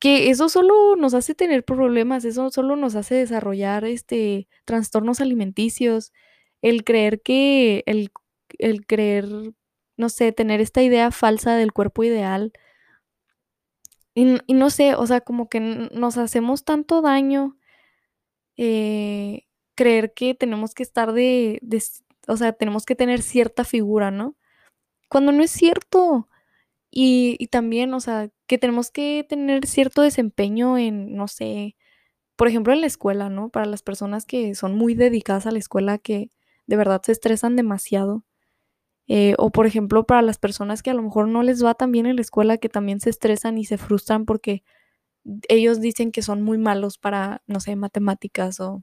Que 0.00 0.30
eso 0.30 0.48
solo 0.48 0.96
nos 0.96 1.14
hace 1.14 1.34
tener 1.34 1.64
problemas, 1.64 2.24
eso 2.24 2.50
solo 2.50 2.76
nos 2.76 2.94
hace 2.96 3.14
desarrollar, 3.14 3.84
este, 3.86 4.48
trastornos 4.66 5.20
alimenticios, 5.20 6.12
el 6.62 6.84
creer 6.84 7.22
que 7.22 7.82
el 7.86 8.10
el 8.58 8.86
creer, 8.86 9.26
no 9.96 10.08
sé, 10.10 10.32
tener 10.32 10.60
esta 10.60 10.82
idea 10.82 11.10
falsa 11.10 11.56
del 11.56 11.72
cuerpo 11.72 12.04
ideal. 12.04 12.52
Y 14.14 14.38
y 14.46 14.54
no 14.54 14.70
sé, 14.70 14.94
o 14.94 15.06
sea, 15.06 15.20
como 15.20 15.48
que 15.48 15.60
nos 15.60 16.16
hacemos 16.18 16.64
tanto 16.64 17.02
daño, 17.02 17.56
eh, 18.56 19.44
creer 19.74 20.14
que 20.14 20.34
tenemos 20.34 20.74
que 20.74 20.82
estar 20.82 21.12
de 21.12 21.60
o 22.28 22.36
sea, 22.36 22.52
tenemos 22.52 22.86
que 22.86 22.96
tener 22.96 23.22
cierta 23.22 23.64
figura, 23.64 24.10
¿no? 24.10 24.36
Cuando 25.10 25.32
no 25.32 25.42
es 25.44 25.50
cierto. 25.52 26.28
Y 26.90 27.36
y 27.40 27.48
también, 27.48 27.94
o 27.94 28.00
sea, 28.00 28.30
que 28.48 28.58
tenemos 28.58 28.90
que 28.90 29.26
tener 29.28 29.66
cierto 29.66 30.02
desempeño 30.02 30.78
en, 30.78 31.14
no 31.16 31.28
sé, 31.28 31.76
por 32.36 32.48
ejemplo, 32.48 32.72
en 32.74 32.80
la 32.82 32.88
escuela, 32.88 33.30
¿no? 33.30 33.50
Para 33.50 33.66
las 33.66 33.82
personas 33.82 34.26
que 34.26 34.54
son 34.56 34.76
muy 34.76 34.94
dedicadas 34.94 35.46
a 35.46 35.52
la 35.52 35.58
escuela, 35.60 35.98
que 35.98 36.30
de 36.66 36.76
verdad 36.76 37.02
se 37.04 37.12
estresan 37.12 37.56
demasiado. 37.56 38.24
Eh, 39.08 39.34
o, 39.38 39.50
por 39.52 39.66
ejemplo, 39.66 40.06
para 40.06 40.22
las 40.22 40.38
personas 40.38 40.82
que 40.82 40.90
a 40.90 40.94
lo 40.94 41.02
mejor 41.02 41.28
no 41.28 41.42
les 41.42 41.64
va 41.64 41.74
tan 41.74 41.92
bien 41.92 42.06
en 42.06 42.16
la 42.16 42.22
escuela, 42.22 42.58
que 42.58 42.68
también 42.70 43.00
se 43.00 43.10
estresan 43.10 43.58
y 43.58 43.64
se 43.66 43.78
frustran 43.78 44.24
porque 44.26 44.62
ellos 45.48 45.80
dicen 45.80 46.12
que 46.12 46.22
son 46.22 46.42
muy 46.42 46.58
malos 46.58 46.98
para, 46.98 47.42
no 47.46 47.60
sé, 47.60 47.76
matemáticas 47.76 48.60
o, 48.60 48.82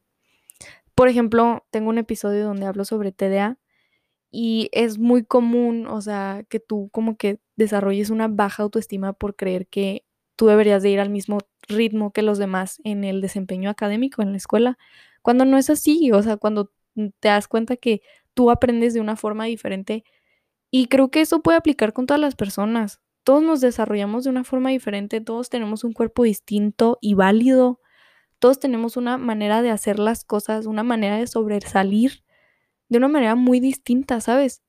por 1.02 1.10
ejemplo, 1.10 1.66
tengo 1.72 1.90
un 1.90 1.98
episodio 1.98 2.46
donde 2.46 2.68
hablo 2.68 2.86
sobre 2.86 3.12
TDA 3.12 3.58
y 4.30 4.70
es 4.72 5.00
muy 5.00 5.26
común, 5.26 5.88
o 5.88 6.00
sea, 6.00 6.46
que 6.48 6.60
tú 6.60 6.90
como 6.92 7.18
que 7.18 7.40
desarrolles 7.56 8.12
una 8.12 8.28
baja 8.28 8.62
autoestima 8.62 9.12
por 9.14 9.36
creer 9.36 9.66
que 9.66 10.06
tú 10.36 10.46
deberías 10.46 10.84
de 10.84 10.92
ir 10.92 11.00
al 11.00 11.10
mismo 11.10 11.40
ritmo 11.68 12.14
que 12.14 12.22
los 12.22 12.38
demás 12.38 12.80
en 12.84 13.04
el 13.04 13.20
desempeño 13.20 13.72
académico 13.72 14.22
en 14.22 14.30
la 14.30 14.38
escuela, 14.38 14.78
cuando 15.24 15.44
no 15.44 15.58
es 15.58 15.72
así, 15.72 16.12
o 16.12 16.22
sea, 16.22 16.38
cuando 16.38 16.72
te 16.94 17.30
das 17.30 17.48
cuenta 17.48 17.78
que 17.78 18.04
tú 18.36 18.52
aprendes 18.52 18.94
de 18.94 19.02
una 19.02 19.16
forma 19.16 19.46
diferente 19.46 20.04
y 20.70 20.86
creo 20.86 21.10
que 21.10 21.22
eso 21.22 21.42
puede 21.42 21.58
aplicar 21.58 21.94
con 21.94 22.06
todas 22.06 22.22
las 22.22 22.36
personas. 22.36 23.02
Todos 23.24 23.42
nos 23.42 23.60
desarrollamos 23.60 24.26
de 24.26 24.30
una 24.30 24.44
forma 24.44 24.70
diferente, 24.70 25.20
todos 25.20 25.50
tenemos 25.50 25.84
un 25.84 25.94
cuerpo 25.94 26.26
distinto 26.26 27.00
y 27.02 27.16
válido, 27.16 27.81
todos 28.42 28.60
tenemos 28.60 28.98
una 28.98 29.20
manera 29.20 29.62
de 29.62 29.70
hacer 29.70 30.00
las 30.00 30.24
cosas, 30.26 30.66
una 30.66 30.82
manera 30.82 31.18
de 31.18 31.28
sobresalir 31.28 32.24
de 32.90 32.98
una 32.98 33.08
manera 33.08 33.36
muy 33.36 33.60
distinta, 33.62 34.20
¿sabes? 34.20 34.64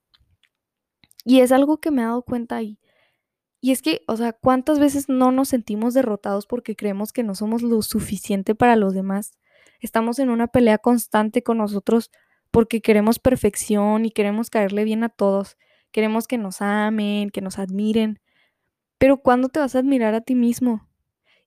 Y 1.25 1.41
es 1.41 1.51
algo 1.51 1.81
que 1.81 1.91
me 1.91 2.03
he 2.03 2.05
dado 2.05 2.23
cuenta 2.23 2.57
ahí. 2.57 2.79
Y 3.61 3.73
es 3.73 3.81
que, 3.81 4.03
o 4.07 4.17
sea, 4.17 4.35
¿cuántas 4.35 4.79
veces 4.79 5.09
no 5.09 5.33
nos 5.33 5.49
sentimos 5.49 5.95
derrotados 5.95 6.47
porque 6.47 6.77
creemos 6.77 7.13
que 7.13 7.23
no 7.23 7.35
somos 7.35 7.63
lo 7.63 7.81
suficiente 7.81 8.55
para 8.55 8.77
los 8.77 8.93
demás? 8.93 9.33
Estamos 9.81 10.19
en 10.19 10.29
una 10.29 10.49
pelea 10.49 10.79
constante 10.79 11.43
con 11.43 11.59
nosotros 11.59 12.11
porque 12.51 12.83
queremos 12.83 13.19
perfección 13.19 14.05
y 14.05 14.11
queremos 14.11 14.51
caerle 14.51 14.85
bien 14.85 15.03
a 15.03 15.09
todos. 15.09 15.57
Queremos 15.93 16.29
que 16.29 16.37
nos 16.37 16.61
amen, 16.61 17.31
que 17.31 17.41
nos 17.41 17.59
admiren. 17.59 18.21
Pero 18.99 19.23
¿cuándo 19.23 19.49
te 19.49 19.61
vas 19.61 19.75
a 19.75 19.79
admirar 19.81 20.15
a 20.15 20.21
ti 20.21 20.35
mismo? 20.35 20.89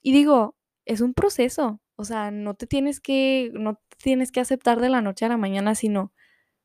Y 0.01 0.11
digo, 0.11 0.57
es 0.85 1.01
un 1.01 1.13
proceso. 1.13 1.79
O 1.95 2.03
sea, 2.05 2.31
no 2.31 2.55
te 2.55 2.67
tienes 2.67 2.99
que, 2.99 3.51
no 3.53 3.75
te 3.89 3.97
tienes 4.03 4.31
que 4.31 4.39
aceptar 4.41 4.81
de 4.81 4.89
la 4.89 5.01
noche 5.01 5.25
a 5.25 5.29
la 5.29 5.37
mañana, 5.37 5.75
sino 5.75 6.13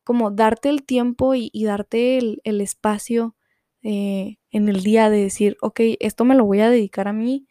como 0.04 0.30
darte 0.30 0.68
el 0.70 0.82
tiempo 0.84 1.34
y, 1.34 1.50
darte 1.64 2.18
el, 2.18 2.60
espacio 2.60 3.36
eh, 3.82 4.38
en 4.50 4.68
el 4.68 4.82
día 4.82 5.10
de 5.10 5.22
decir, 5.22 5.56
ok, 5.60 5.80
esto 6.00 6.24
me 6.24 6.34
lo 6.34 6.44
voy 6.44 6.60
a 6.60 6.70
dedicar 6.70 7.08
a 7.08 7.12
mí, 7.12 7.46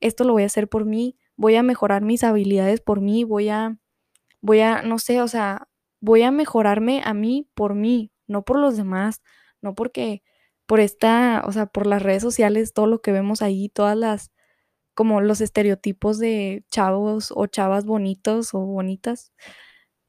esto 0.00 0.24
lo 0.24 0.32
voy 0.32 0.42
a 0.42 0.46
hacer 0.46 0.68
por 0.68 0.84
mí, 0.84 1.18
voy 1.36 1.54
a 1.56 1.62
mejorar 1.62 2.02
mis 2.02 2.24
habilidades 2.24 2.80
por 2.80 3.00
mí, 3.00 3.24
voy 3.24 3.48
a, 3.48 3.78
voy 4.40 4.60
a, 4.60 4.82
no 4.82 4.98
sé, 4.98 5.22
o 5.22 5.28
sea, 5.28 5.68
voy 6.00 6.22
a 6.22 6.32
mejorarme 6.32 7.02
a 7.04 7.14
mí 7.14 7.48
por 7.54 7.74
mí, 7.74 8.12
no 8.26 8.42
por 8.44 8.58
los 8.58 8.76
demás, 8.76 9.22
no 9.62 9.74
porque 9.74 10.22
por 10.66 10.80
esta, 10.80 11.42
o 11.46 11.52
sea, 11.52 11.66
por 11.66 11.86
las 11.86 12.02
redes 12.02 12.22
sociales, 12.22 12.72
todo 12.72 12.86
lo 12.86 13.02
que 13.02 13.12
vemos 13.12 13.42
ahí, 13.42 13.68
todas 13.68 13.96
las, 13.96 14.32
como 15.00 15.22
los 15.22 15.40
estereotipos 15.40 16.18
de 16.18 16.62
chavos 16.70 17.32
o 17.34 17.46
chavas 17.46 17.86
bonitos 17.86 18.52
o 18.52 18.58
bonitas. 18.60 19.32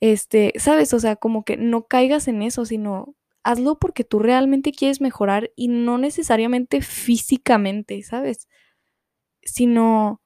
Este, 0.01 0.51
sabes, 0.57 0.93
o 0.93 0.99
sea, 0.99 1.15
como 1.15 1.45
que 1.45 1.55
no 1.55 1.87
caigas 1.87 2.27
en 2.27 2.41
eso, 2.41 2.65
sino 2.65 3.15
hazlo 3.45 3.79
porque 3.79 4.03
tú 4.03 4.19
realmente 4.19 4.73
quieres 4.73 4.99
mejorar 4.99 5.49
y 5.55 5.69
no 5.69 5.97
necesariamente 5.97 6.81
físicamente, 6.81 8.03
¿sabes? 8.03 8.49
Sino, 9.43 10.21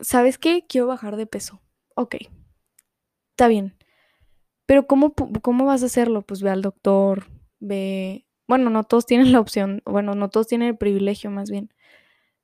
¿sabes 0.00 0.38
qué? 0.38 0.64
Quiero 0.66 0.86
bajar 0.86 1.16
de 1.16 1.26
peso. 1.26 1.60
Ok, 1.96 2.16
está 3.32 3.48
bien. 3.48 3.76
Pero 4.64 4.86
¿cómo, 4.86 5.12
¿cómo 5.42 5.66
vas 5.66 5.82
a 5.82 5.86
hacerlo? 5.86 6.22
Pues 6.22 6.40
ve 6.42 6.48
al 6.48 6.62
doctor, 6.62 7.26
ve 7.58 8.26
bueno, 8.48 8.70
no 8.70 8.84
todos 8.84 9.04
tienen 9.04 9.32
la 9.32 9.40
opción, 9.40 9.82
bueno, 9.84 10.14
no 10.14 10.30
todos 10.30 10.46
tienen 10.46 10.68
el 10.68 10.78
privilegio 10.78 11.30
más 11.30 11.50
bien. 11.50 11.70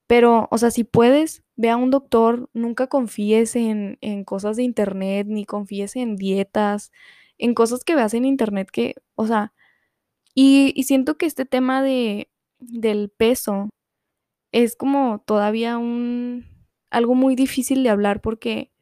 Pero, 0.07 0.49
o 0.51 0.59
sea, 0.59 0.71
si 0.71 0.85
puedes, 0.85 1.45
ve 1.57 1.71
a 1.71 1.77
un 1.77 1.91
doctor, 1.91 2.49
nunca 2.53 2.87
confíes 2.89 3.57
en, 3.57 3.99
cosas 4.25 4.57
de 4.57 4.63
internet, 4.63 5.27
ni 5.29 5.45
confíes 5.45 5.97
en 5.97 6.17
dietas, 6.17 6.93
en 7.39 7.55
cosas 7.55 7.85
que 7.85 7.95
veas 7.97 8.15
en 8.15 8.25
internet 8.25 8.71
que, 8.71 8.95
o 9.17 9.27
sea, 9.27 9.53
y, 10.35 10.73
y 10.77 10.85
siento 10.85 11.19
que 11.19 11.27
este 11.27 11.47
tema 11.47 11.83
de, 11.83 12.29
del 12.61 13.11
peso 13.11 13.71
es 14.53 14.77
como 14.77 15.23
todavía 15.27 15.79
un, 15.79 16.47
algo 16.91 17.15
muy 17.15 17.37
difícil 17.37 17.83
de 17.83 17.91
hablar 17.91 18.21
porque, 18.21 18.73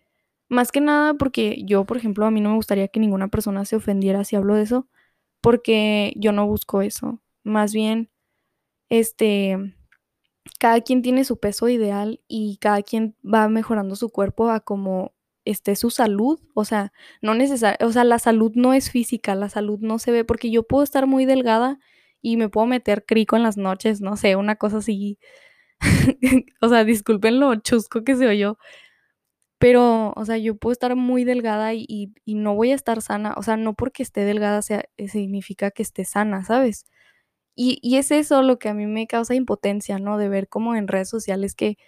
más 0.48 0.72
que 0.72 0.80
nada 0.80 1.14
porque 1.14 1.62
yo, 1.64 1.84
por 1.86 1.96
ejemplo, 1.96 2.26
a 2.26 2.30
mí 2.30 2.40
no 2.40 2.50
me 2.50 2.56
gustaría 2.56 2.88
que 2.88 3.00
ninguna 3.00 3.28
persona 3.28 3.64
se 3.64 3.76
ofendiera 3.76 4.24
si 4.24 4.36
hablo 4.36 4.54
de 4.54 4.62
eso, 4.62 4.88
porque 5.40 6.12
yo 6.16 6.32
no 6.32 6.46
busco 6.46 6.82
eso. 6.82 7.20
Más 7.44 7.72
bien, 7.74 8.10
este, 8.90 9.74
cada 10.60 10.80
quien 10.80 11.02
tiene 11.02 11.24
su 11.24 11.38
peso 11.38 11.68
ideal 11.68 12.20
y 12.28 12.58
cada 12.60 12.82
quien 12.82 13.16
va 13.24 13.48
mejorando 13.48 13.96
su 13.96 14.10
cuerpo 14.10 14.50
a 14.50 14.60
como 14.60 15.14
esté 15.44 15.76
su 15.76 15.90
salud, 15.90 16.40
o 16.54 16.64
sea, 16.64 16.92
no 17.20 17.34
necesario, 17.34 17.86
o 17.86 17.92
sea, 17.92 18.04
la 18.04 18.18
salud 18.18 18.52
no 18.54 18.72
es 18.74 18.90
física, 18.90 19.34
la 19.34 19.48
salud 19.50 19.78
no 19.80 19.98
se 19.98 20.10
ve 20.12 20.24
porque 20.24 20.50
yo 20.50 20.62
puedo 20.62 20.84
estar 20.84 21.06
muy 21.06 21.26
delgada 21.26 21.78
y 22.22 22.36
me 22.38 22.48
puedo 22.48 22.66
meter 22.66 23.04
crico 23.04 23.36
en 23.36 23.42
las 23.42 23.56
noches, 23.58 24.00
no 24.00 24.16
sé, 24.16 24.36
una 24.36 24.56
cosa 24.56 24.78
así. 24.78 25.18
o 26.62 26.68
sea, 26.68 26.84
disculpen 26.84 27.40
lo 27.40 27.54
chusco 27.56 28.04
que 28.04 28.16
se 28.16 28.26
oyó, 28.26 28.58
pero, 29.58 30.12
o 30.16 30.24
sea, 30.26 30.36
yo 30.36 30.56
puedo 30.56 30.72
estar 30.72 30.94
muy 30.94 31.24
delgada 31.24 31.72
y, 31.74 32.12
no 32.26 32.54
voy 32.54 32.72
a 32.72 32.74
estar 32.74 33.00
sana. 33.00 33.34
O 33.38 33.42
sea, 33.42 33.56
no 33.56 33.72
porque 33.74 34.02
esté 34.02 34.24
delgada 34.24 34.60
sea, 34.60 34.84
significa 35.08 35.70
que 35.70 35.82
esté 35.82 36.04
sana, 36.04 36.44
¿sabes? 36.44 36.84
Y, 37.56 37.78
y, 37.82 37.96
es 37.96 38.10
eso 38.10 38.42
lo 38.42 38.58
que 38.58 38.68
a 38.68 38.74
mí 38.74 38.86
me 38.86 39.06
causa 39.06 39.34
impotencia, 39.34 39.98
¿no? 39.98 40.18
De 40.18 40.28
ver 40.28 40.48
como 40.48 40.74
en 40.76 40.88
redes 40.88 41.08
sociales 41.08 41.54
que, 41.54 41.78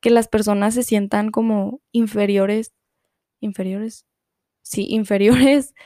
que 0.00 0.10
las 0.10 0.28
personas 0.28 0.74
se 0.74 0.82
sientan 0.84 1.30
como 1.30 1.80
inferiores. 1.92 2.72
¿Inferiores? 3.40 4.06
Sí, 4.62 4.86
inferiores. 4.90 5.74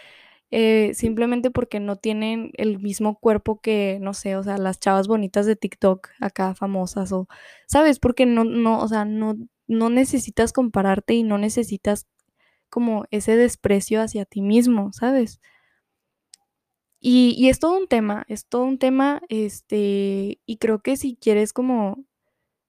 Eh, 0.52 0.94
simplemente 0.94 1.50
porque 1.50 1.80
no 1.80 1.96
tienen 1.96 2.52
el 2.54 2.78
mismo 2.78 3.18
cuerpo 3.18 3.60
que, 3.60 3.98
no 4.00 4.14
sé, 4.14 4.36
o 4.36 4.44
sea, 4.44 4.58
las 4.58 4.78
chavas 4.78 5.08
bonitas 5.08 5.44
de 5.44 5.56
TikTok 5.56 6.08
acá 6.20 6.54
famosas 6.54 7.10
o, 7.12 7.26
¿sabes? 7.66 7.98
Porque 7.98 8.26
no, 8.26 8.44
no, 8.44 8.80
o 8.80 8.88
sea, 8.88 9.04
no, 9.04 9.34
no 9.66 9.90
necesitas 9.90 10.52
compararte 10.52 11.14
y 11.14 11.24
no 11.24 11.36
necesitas 11.38 12.06
como 12.70 13.06
ese 13.10 13.36
desprecio 13.36 14.00
hacia 14.00 14.24
ti 14.24 14.42
mismo, 14.42 14.92
¿sabes? 14.92 15.40
Y, 17.08 17.48
es 17.48 17.60
todo 17.60 17.78
un 17.78 17.86
tema, 17.86 18.24
es 18.28 18.46
todo 18.46 18.64
un 18.64 18.78
tema, 18.78 19.22
este, 19.28 20.40
y 20.44 20.56
creo 20.58 20.80
que 20.80 20.96
si 20.96 21.14
quieres 21.14 21.52
como 21.52 22.04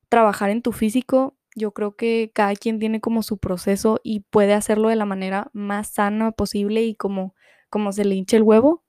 trabajar 0.09 0.51
en 0.51 0.61
tu 0.61 0.73
físico, 0.73 1.35
yo 1.55 1.71
creo 1.71 1.95
que 1.95 2.31
cada 2.35 2.53
quien 2.55 2.77
tiene 2.77 3.01
como 3.01 3.23
su 3.23 3.39
proceso 3.39 3.99
y 4.03 4.19
puede 4.21 4.53
hacerlo 4.53 4.89
de 4.89 4.95
la 4.95 5.05
manera 5.05 5.49
más 5.53 5.87
sana 5.89 6.31
posible 6.31 6.83
y 6.83 6.93
como, 6.93 7.33
como 7.71 7.91
se 7.91 8.05
le 8.05 8.13
hinche 8.13 8.37
el 8.37 8.43
huevo, 8.43 8.83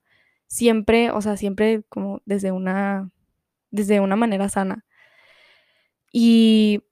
siempre, 0.47 1.09
o 1.11 1.21
sea, 1.21 1.35
siempre 1.35 1.83
como 1.89 2.21
desde 2.25 2.51
una, 2.51 3.11
desde 3.71 4.01
una 4.01 4.15
manera 4.15 4.49
sana. 4.49 4.85
Y 6.11 6.83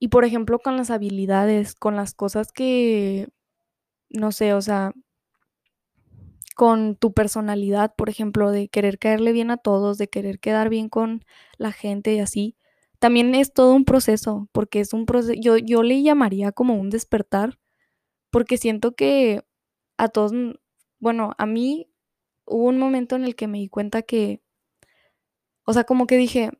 y 0.00 0.08
por 0.08 0.24
ejemplo, 0.24 0.58
con 0.60 0.76
las 0.76 0.90
habilidades, 0.90 1.74
con 1.74 1.96
las 1.96 2.14
cosas 2.14 2.52
que, 2.52 3.28
no 4.10 4.32
sé, 4.32 4.54
o 4.54 4.60
sea, 4.62 4.92
con 6.58 6.96
tu 6.96 7.12
personalidad, 7.14 7.94
por 7.94 8.08
ejemplo, 8.10 8.50
de 8.50 8.68
querer 8.68 8.98
caerle 8.98 9.30
bien 9.30 9.52
a 9.52 9.58
todos, 9.58 9.96
de 9.96 10.08
querer 10.08 10.40
quedar 10.40 10.70
bien 10.70 10.88
con 10.88 11.24
la 11.56 11.70
gente 11.70 12.12
y 12.14 12.18
así, 12.18 12.56
también 12.98 13.36
es 13.36 13.52
todo 13.52 13.74
un 13.74 13.84
proceso, 13.84 14.48
porque 14.50 14.80
es 14.80 14.92
un 14.92 15.06
proceso, 15.06 15.34
yo, 15.40 15.56
yo 15.56 15.84
le 15.84 16.02
llamaría 16.02 16.50
como 16.50 16.74
un 16.74 16.90
despertar, 16.90 17.60
porque 18.30 18.58
siento 18.58 18.96
que 18.96 19.44
a 19.98 20.08
todos, 20.08 20.32
bueno, 20.98 21.32
a 21.38 21.46
mí 21.46 21.88
hubo 22.46 22.64
un 22.64 22.78
momento 22.78 23.16
en 23.16 23.24
el 23.24 23.36
que 23.36 23.46
me 23.48 23.58
di 23.58 23.68
cuenta 23.68 24.02
que, 24.02 24.42
o 25.64 25.72
sea, 25.72 25.84
como 25.84 26.08
que 26.08 26.16
dije, 26.16 26.50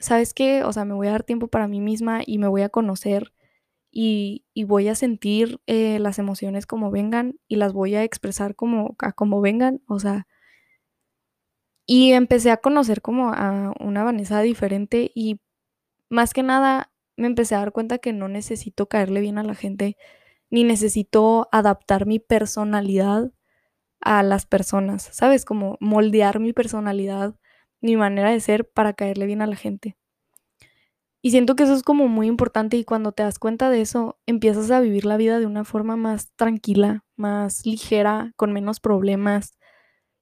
¿sabes 0.00 0.32
qué? 0.32 0.64
O 0.64 0.72
sea, 0.72 0.86
me 0.86 0.94
voy 0.94 1.08
a 1.08 1.12
dar 1.12 1.24
tiempo 1.24 1.48
para 1.48 1.68
mí 1.68 1.80
misma 1.80 2.22
y 2.24 2.38
me 2.38 2.48
voy 2.48 2.62
a 2.62 2.70
conocer 2.70 3.34
y, 3.92 4.44
voy 4.66 4.88
a 4.88 4.94
sentir 4.94 5.60
eh, 5.66 5.98
las 5.98 6.18
emociones 6.18 6.66
como 6.66 6.90
vengan 6.90 7.38
y 7.48 7.56
las 7.56 7.72
voy 7.72 7.94
a 7.94 8.04
expresar 8.04 8.56
como, 8.56 8.96
como 9.16 9.40
vengan, 9.40 9.82
o 9.86 9.98
sea, 10.00 10.26
y 11.86 12.12
empecé 12.12 12.50
a 12.50 12.58
conocer 12.58 13.02
como 13.02 13.30
a 13.32 13.74
una 13.80 14.04
Vanessa 14.04 14.40
diferente 14.40 15.10
y 15.14 15.40
más 16.10 16.32
que 16.34 16.42
nada 16.42 16.92
me 17.16 17.26
empecé 17.26 17.54
a 17.54 17.58
dar 17.58 17.72
cuenta 17.72 17.98
que 17.98 18.12
no 18.12 18.28
necesito 18.28 18.88
caerle 18.88 19.20
bien 19.20 19.38
a 19.38 19.44
la 19.44 19.54
gente, 19.54 19.96
ni 20.50 20.64
necesito 20.64 21.48
adaptar 21.52 22.06
mi 22.06 22.18
personalidad 22.18 23.32
a 24.00 24.22
las 24.22 24.46
personas, 24.46 25.10
¿sabes? 25.12 25.44
Como 25.44 25.76
moldear 25.80 26.40
mi 26.40 26.52
personalidad 26.52 27.36
mi 27.82 27.96
manera 27.96 28.30
de 28.30 28.40
ser 28.40 28.68
para 28.70 28.94
caerle 28.94 29.26
bien 29.26 29.42
a 29.42 29.46
la 29.46 29.56
gente. 29.56 29.96
Y 31.22 31.30
siento 31.30 31.54
que 31.54 31.62
eso 31.62 31.74
es 31.74 31.84
como 31.84 32.08
muy 32.08 32.26
importante 32.26 32.76
y 32.76 32.84
cuando 32.84 33.12
te 33.12 33.22
das 33.22 33.38
cuenta 33.38 33.70
de 33.70 33.80
eso, 33.80 34.18
empiezas 34.26 34.70
a 34.72 34.80
vivir 34.80 35.04
la 35.06 35.16
vida 35.16 35.38
de 35.38 35.46
una 35.46 35.64
forma 35.64 35.96
más 35.96 36.32
tranquila, 36.34 37.04
más 37.16 37.64
ligera, 37.64 38.32
con 38.36 38.52
menos 38.52 38.80
problemas, 38.80 39.56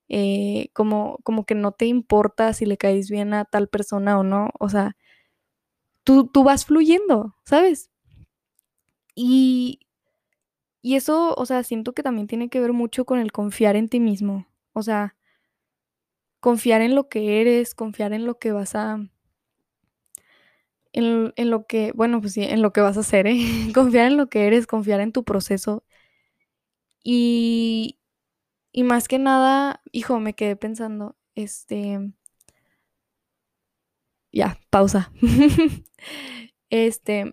eh, 0.09 0.69
como, 0.75 1.19
como 1.25 1.47
que 1.47 1.55
no 1.55 1.73
te 1.73 1.87
importa 1.87 2.53
si 2.55 2.67
le 2.67 2.79
caes 2.79 3.11
bien 3.11 3.35
a 3.35 3.45
tal 3.47 3.69
persona 3.69 4.19
o 4.19 4.25
no, 4.25 4.51
o 4.61 4.69
sea, 4.69 4.97
tú, 6.05 6.27
tú 6.29 6.45
vas 6.45 6.65
fluyendo, 6.67 7.35
¿sabes? 7.45 7.91
Y, 9.15 9.81
y 10.83 10.97
eso, 10.97 11.35
o 11.37 11.47
sea, 11.47 11.63
siento 11.63 11.93
que 11.93 12.03
también 12.03 12.27
tiene 12.27 12.49
que 12.49 12.61
ver 12.61 12.73
mucho 12.73 13.05
con 13.05 13.19
el 13.19 13.33
confiar 13.33 13.77
en 13.77 13.89
ti 13.89 14.01
mismo, 14.01 14.47
o 14.73 14.83
sea, 14.83 15.17
confiar 16.41 16.81
en 16.83 16.95
lo 16.95 17.09
que 17.09 17.41
eres, 17.41 17.75
confiar 17.75 18.13
en 18.13 18.27
lo 18.27 18.39
que 18.39 18.53
vas 18.53 18.75
a... 18.75 18.99
En, 20.93 21.33
lo 21.51 21.67
que, 21.67 21.93
bueno, 21.95 22.21
pues 22.21 22.33
sí, 22.35 22.43
en 22.43 22.63
lo 22.63 22.73
que 22.73 22.81
vas 22.81 22.97
a 22.97 23.01
hacer, 23.01 23.27
¿eh? 23.27 23.39
confiar 23.75 24.07
en 24.07 24.17
lo 24.17 24.29
que 24.29 24.47
eres, 24.47 24.67
confiar 24.67 25.01
en 25.01 25.13
tu 25.13 25.25
proceso. 25.25 25.85
Y, 27.05 27.99
Y 28.73 28.85
más 28.85 29.09
que 29.09 29.19
nada, 29.19 29.83
hijo, 29.93 30.21
me 30.21 30.35
quedé 30.35 30.57
pensando, 30.57 31.17
este, 31.37 32.01
ya, 34.33 34.59
pausa. 34.71 35.13
este, 36.71 37.33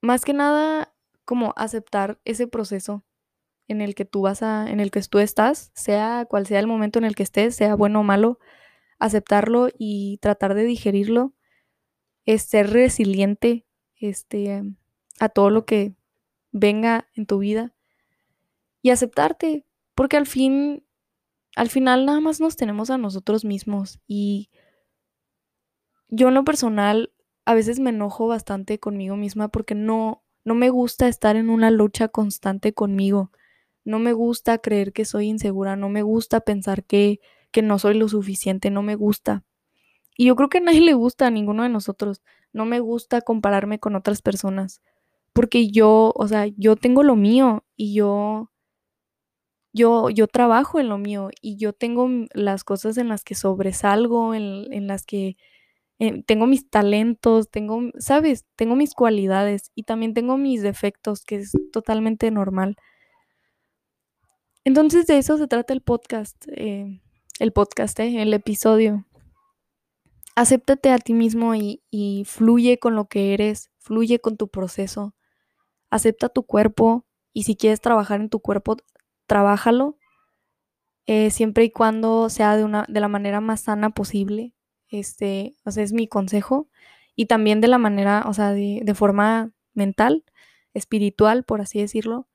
más 0.00 0.24
que 0.24 0.32
nada, 0.32 0.94
como 1.24 1.52
aceptar 1.56 2.20
ese 2.24 2.46
proceso 2.46 3.04
en 3.68 3.80
el 3.82 3.94
que 3.94 4.04
tú 4.06 4.22
vas 4.22 4.42
a, 4.42 4.70
en 4.70 4.80
el 4.80 4.90
que 4.90 5.02
tú 5.02 5.18
estás, 5.20 5.72
sea 5.74 6.26
cual 6.28 6.46
sea 6.46 6.60
el 6.60 6.66
momento 6.66 6.98
en 6.98 7.06
el 7.06 7.14
que 7.16 7.22
estés, 7.24 7.56
sea 7.56 7.74
bueno 7.76 8.00
o 8.00 8.02
malo, 8.04 8.38
aceptarlo 8.98 9.68
y 9.78 10.18
tratar 10.22 10.54
de 10.54 10.64
digerirlo, 10.64 11.34
es 12.26 12.42
ser 12.42 12.70
resiliente, 12.70 13.66
este, 13.96 14.62
a 15.20 15.28
todo 15.28 15.50
lo 15.50 15.64
que 15.66 15.94
venga 16.52 17.08
en 17.14 17.26
tu 17.26 17.38
vida 17.38 17.74
y 18.82 18.90
aceptarte, 18.90 19.64
porque 19.94 20.16
al 20.16 20.26
fin, 20.26 20.84
al 21.56 21.70
final 21.70 22.06
nada 22.06 22.20
más 22.20 22.40
nos 22.40 22.56
tenemos 22.56 22.90
a 22.90 22.98
nosotros 22.98 23.44
mismos 23.44 24.00
y 24.06 24.50
yo 26.08 26.28
en 26.28 26.34
lo 26.34 26.44
personal 26.44 27.12
a 27.44 27.54
veces 27.54 27.80
me 27.80 27.90
enojo 27.90 28.28
bastante 28.28 28.78
conmigo 28.78 29.16
misma 29.16 29.48
porque 29.48 29.74
no, 29.74 30.22
no 30.44 30.54
me 30.54 30.70
gusta 30.70 31.08
estar 31.08 31.36
en 31.36 31.50
una 31.50 31.70
lucha 31.70 32.08
constante 32.08 32.72
conmigo. 32.72 33.30
No 33.84 33.98
me 33.98 34.12
gusta 34.12 34.58
creer 34.58 34.92
que 34.92 35.04
soy 35.04 35.26
insegura, 35.28 35.74
no 35.74 35.88
me 35.88 36.02
gusta 36.02 36.40
pensar 36.40 36.84
que, 36.84 37.20
que 37.50 37.62
no 37.62 37.78
soy 37.78 37.94
lo 37.94 38.08
suficiente, 38.08 38.70
no 38.70 38.82
me 38.82 38.94
gusta. 38.94 39.44
Y 40.16 40.26
yo 40.26 40.36
creo 40.36 40.48
que 40.48 40.58
a 40.58 40.60
nadie 40.62 40.80
le 40.80 40.94
gusta, 40.94 41.26
a 41.26 41.30
ninguno 41.30 41.62
de 41.62 41.68
nosotros. 41.68 42.22
No 42.52 42.66
me 42.66 42.80
gusta 42.80 43.20
compararme 43.22 43.78
con 43.78 43.96
otras 43.96 44.22
personas. 44.22 44.82
Porque 45.32 45.70
yo, 45.70 46.12
o 46.14 46.28
sea, 46.28 46.46
yo 46.56 46.76
tengo 46.76 47.02
lo 47.02 47.16
mío 47.16 47.64
y 47.76 47.94
yo, 47.94 48.50
yo, 49.72 50.10
yo 50.10 50.26
trabajo 50.28 50.78
en 50.80 50.88
lo 50.88 50.98
mío 50.98 51.30
y 51.40 51.56
yo 51.56 51.72
tengo 51.72 52.08
las 52.34 52.64
cosas 52.64 52.98
en 52.98 53.08
las 53.08 53.24
que 53.24 53.34
sobresalgo, 53.34 54.34
en, 54.34 54.72
en 54.72 54.86
las 54.86 55.06
que 55.06 55.36
eh, 55.98 56.22
tengo 56.24 56.46
mis 56.46 56.68
talentos, 56.68 57.48
tengo, 57.50 57.80
¿sabes? 57.98 58.44
Tengo 58.56 58.76
mis 58.76 58.92
cualidades 58.94 59.70
y 59.76 59.84
también 59.84 60.14
tengo 60.14 60.36
mis 60.36 60.60
defectos, 60.62 61.24
que 61.24 61.36
es 61.36 61.52
totalmente 61.72 62.30
normal. 62.32 62.76
Entonces 64.64 65.06
de 65.06 65.18
eso 65.18 65.38
se 65.38 65.46
trata 65.46 65.72
el 65.72 65.80
podcast, 65.80 66.44
eh, 66.48 67.00
el 67.38 67.52
podcast, 67.52 67.98
eh, 68.00 68.22
el 68.22 68.34
episodio. 68.34 69.06
Acéptate 70.34 70.90
a 70.90 70.98
ti 70.98 71.12
mismo 71.14 71.54
y, 71.54 71.82
fluye 72.26 72.78
con 72.78 72.94
lo 72.96 73.06
que 73.08 73.34
eres, 73.34 73.70
fluye 73.78 74.20
con 74.20 74.36
tu 74.36 74.48
proceso. 74.48 75.14
Acepta 75.90 76.28
tu 76.30 76.44
cuerpo 76.44 77.06
y 77.34 77.44
si 77.44 77.56
quieres 77.56 77.80
trabajar 77.80 78.20
en 78.20 78.30
tu 78.30 78.40
cuerpo, 78.40 78.76
trabájalo. 79.26 79.98
eh, 81.06 81.30
siempre 81.30 81.64
y 81.64 81.70
cuando 81.70 82.28
sea 82.30 82.56
de, 82.56 82.64
una, 82.64 82.84
de 82.88 83.00
la 83.00 83.08
manera 83.08 83.40
más 83.40 83.62
sana 83.62 83.90
posible. 83.90 84.54
Este, 84.88 85.56
o 85.64 85.70
sea, 85.70 85.82
es 85.84 85.92
mi 85.92 86.06
consejo. 86.08 86.68
Y 87.16 87.26
también 87.26 87.60
de 87.60 87.68
la 87.68 87.78
manera, 87.78 88.24
o 88.26 88.34
sea, 88.34 88.52
de, 88.52 88.80
de 88.84 88.94
forma 88.94 89.52
mental, 89.74 90.24
espiritual, 90.74 91.44
por 91.44 91.60
así 91.60 91.80
decirlo. 91.80 92.28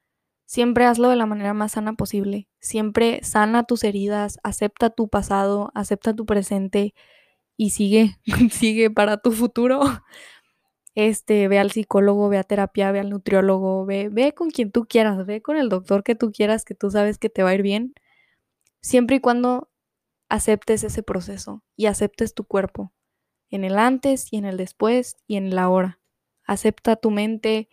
Siempre 0.46 0.86
hazlo 0.86 1.10
de 1.10 1.16
la 1.18 1.26
manera 1.26 1.54
más 1.54 1.74
sana 1.74 1.94
posible. 1.94 2.48
Siempre 2.60 3.22
sana 3.24 3.64
tus 3.64 3.84
heridas, 3.84 4.40
acepta 4.44 4.90
tu 4.92 5.10
pasado, 5.10 5.72
acepta 5.76 6.16
tu 6.16 6.26
presente 6.26 6.94
y 7.58 7.72
sigue, 7.72 8.18
sigue 8.52 8.90
para 8.90 9.18
tu 9.18 9.32
futuro. 9.32 9.82
Este, 10.96 11.48
ve 11.48 11.60
al 11.60 11.72
psicólogo, 11.72 12.30
ve 12.30 12.38
a 12.38 12.44
terapia, 12.44 12.92
ve 12.92 13.00
al 13.00 13.10
nutriólogo, 13.10 13.86
ve, 13.86 14.10
ve 14.10 14.34
con 14.34 14.50
quien 14.50 14.72
tú 14.72 14.88
quieras, 14.88 15.26
ve 15.26 15.42
con 15.42 15.58
el 15.58 15.70
doctor 15.70 16.04
que 16.04 16.16
tú 16.16 16.32
quieras, 16.32 16.66
que 16.66 16.74
tú 16.74 16.90
sabes 16.90 17.20
que 17.20 17.30
te 17.30 17.44
va 17.44 17.50
a 17.50 17.56
ir 17.56 17.62
bien, 17.62 17.94
siempre 18.82 19.18
y 19.18 19.20
cuando 19.20 19.70
aceptes 20.30 20.84
ese 20.84 21.04
proceso 21.04 21.64
y 21.76 21.86
aceptes 21.86 22.34
tu 22.34 22.46
cuerpo 22.46 22.94
en 23.50 23.64
el 23.64 23.78
antes 23.78 24.28
y 24.32 24.38
en 24.38 24.46
el 24.46 24.58
después 24.58 25.18
y 25.28 25.38
en 25.38 25.48
el 25.48 25.60
ahora. 25.60 26.00
Acepta 26.46 26.96
tu 26.96 27.12
mente, 27.12 27.70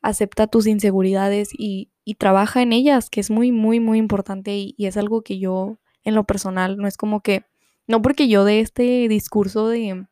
acepta 0.00 0.46
tus 0.46 0.66
inseguridades 0.66 1.50
y, 1.52 1.90
y 2.04 2.14
trabaja 2.14 2.62
en 2.62 2.72
ellas, 2.72 3.10
que 3.10 3.20
es 3.20 3.30
muy, 3.30 3.52
muy, 3.52 3.80
muy 3.80 3.98
importante 3.98 4.56
y, 4.56 4.74
y, 4.78 4.86
es 4.86 4.96
algo 4.96 5.22
que 5.22 5.38
yo 5.38 5.78
en 6.04 6.14
lo 6.14 6.24
personal 6.24 6.76
no 6.76 6.86
es 6.88 6.96
como 6.96 7.22
que, 7.22 7.44
no 7.88 8.02
porque 8.02 8.28
yo 8.28 8.44
de 8.44 8.60
este 8.60 9.08
discurso 9.08 9.68
de 9.68 10.06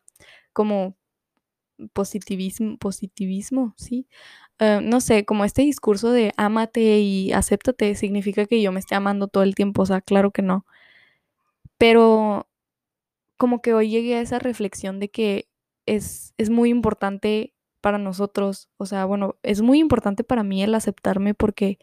como 0.53 0.97
positivismo, 1.93 2.77
positivismo, 2.77 3.73
¿sí? 3.77 4.07
Uh, 4.59 4.81
no 4.81 5.01
sé, 5.01 5.25
como 5.25 5.45
este 5.45 5.61
discurso 5.61 6.11
de 6.11 6.33
ámate 6.37 6.99
y 6.99 7.31
acéptate 7.31 7.95
significa 7.95 8.47
que 8.47 8.61
yo 8.61 8.71
me 8.71 8.79
esté 8.79 8.95
amando 8.95 9.27
todo 9.27 9.43
el 9.43 9.55
tiempo, 9.55 9.83
o 9.83 9.85
sea, 9.85 10.01
claro 10.01 10.31
que 10.31 10.41
no. 10.41 10.65
Pero 11.77 12.47
como 13.37 13.61
que 13.61 13.73
hoy 13.73 13.89
llegué 13.89 14.15
a 14.15 14.21
esa 14.21 14.39
reflexión 14.39 14.99
de 14.99 15.09
que 15.09 15.47
es, 15.85 16.33
es 16.37 16.49
muy 16.49 16.69
importante 16.69 17.53
para 17.81 17.99
nosotros, 17.99 18.69
o 18.77 18.85
sea, 18.87 19.05
bueno, 19.05 19.37
es 19.43 19.61
muy 19.61 19.79
importante 19.79 20.23
para 20.23 20.43
mí 20.43 20.63
el 20.63 20.75
aceptarme 20.75 21.33
porque 21.35 21.79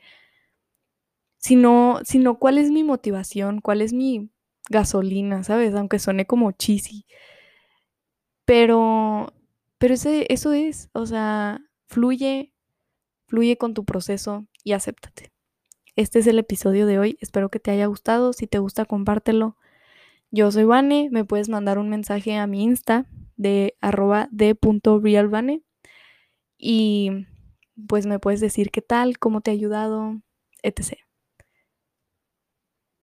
si 1.38 1.56
no, 1.56 2.00
si 2.04 2.18
no, 2.18 2.38
¿cuál 2.38 2.58
es 2.58 2.70
mi 2.70 2.84
motivación? 2.84 3.60
¿Cuál 3.60 3.82
es 3.82 3.92
mi 3.92 4.30
gasolina? 4.70 5.42
¿Sabes? 5.44 5.74
Aunque 5.74 5.98
suene 5.98 6.26
como 6.26 6.52
cheesy. 6.52 7.06
Pero, 8.44 9.32
pero 9.78 9.94
ese, 9.94 10.26
eso 10.32 10.52
es, 10.52 10.90
o 10.92 11.06
sea, 11.06 11.60
fluye, 11.86 12.52
fluye 13.26 13.56
con 13.56 13.74
tu 13.74 13.84
proceso 13.84 14.46
y 14.62 14.72
acéptate. 14.72 15.32
Este 15.96 16.18
es 16.18 16.26
el 16.26 16.38
episodio 16.38 16.86
de 16.86 16.98
hoy, 16.98 17.16
espero 17.20 17.48
que 17.50 17.60
te 17.60 17.70
haya 17.70 17.86
gustado, 17.86 18.32
si 18.32 18.46
te 18.46 18.58
gusta 18.58 18.84
compártelo. 18.84 19.56
Yo 20.30 20.50
soy 20.50 20.64
Vane, 20.64 21.08
me 21.12 21.24
puedes 21.24 21.48
mandar 21.48 21.78
un 21.78 21.88
mensaje 21.88 22.36
a 22.36 22.46
mi 22.46 22.64
Insta 22.64 23.06
de 23.36 23.76
arroba 23.80 24.28
de.realvane 24.32 25.62
y 26.58 27.26
pues 27.88 28.06
me 28.06 28.18
puedes 28.18 28.40
decir 28.40 28.70
qué 28.70 28.82
tal, 28.82 29.18
cómo 29.18 29.40
te 29.40 29.50
ha 29.50 29.54
ayudado, 29.54 30.20
etc. 30.62 30.98